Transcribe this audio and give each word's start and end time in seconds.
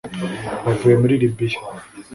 bavuye 0.65 0.93
muri 1.01 1.15
Libya 1.23 1.59